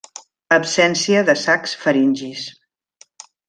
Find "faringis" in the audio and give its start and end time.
1.85-2.51